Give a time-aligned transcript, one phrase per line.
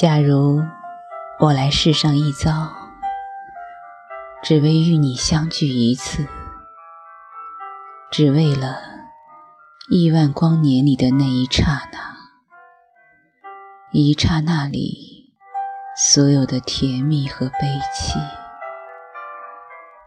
[0.00, 0.64] 假如
[1.38, 2.72] 我来世上一遭，
[4.42, 6.26] 只为与你相聚一次，
[8.10, 8.80] 只为了
[9.90, 12.16] 亿万光年里的那一刹那，
[13.92, 15.34] 一刹那里
[15.94, 18.18] 所有的甜蜜和悲戚，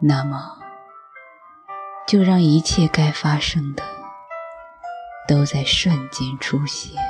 [0.00, 0.58] 那么
[2.08, 3.84] 就让一切该发生的
[5.28, 7.00] 都在瞬间出现。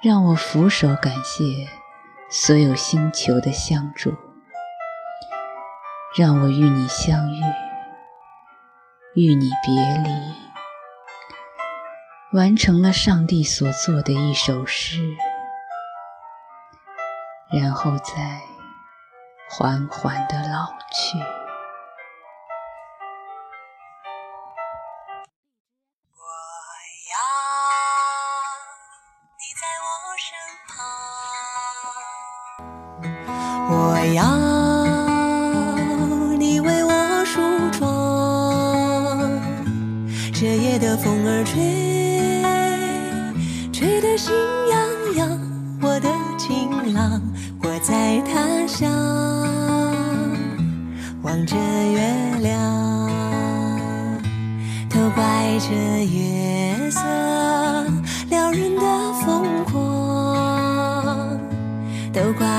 [0.00, 1.68] 让我俯首感谢
[2.30, 4.14] 所有星球的相助，
[6.16, 7.40] 让我与你相遇，
[9.16, 9.74] 与你别
[10.04, 10.10] 离，
[12.32, 15.02] 完成了上帝所做的一首诗，
[17.50, 18.40] 然后再
[19.50, 21.37] 缓缓的老去。
[34.14, 34.24] 要
[36.38, 37.40] 你为我梳
[37.72, 39.30] 妆，
[40.32, 42.42] 这夜的风儿吹，
[43.72, 44.32] 吹得心
[44.70, 44.78] 痒
[45.16, 45.38] 痒。
[45.80, 47.20] 我的情郎，
[47.62, 48.90] 我在他乡
[51.22, 52.00] 望着月
[52.40, 53.08] 亮，
[54.88, 55.74] 都怪这
[56.06, 56.67] 月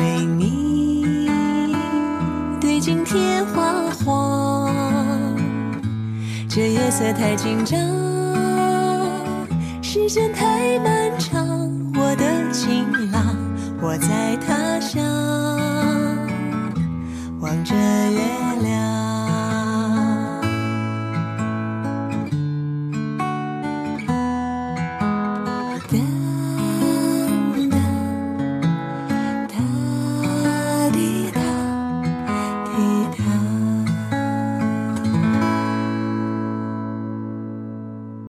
[0.00, 1.28] 为你
[2.58, 4.74] 对镜贴花黄。
[6.48, 7.78] 这夜色太紧张，
[9.82, 11.46] 时间太漫长。
[11.94, 13.36] 我的情郎，
[13.82, 14.29] 我在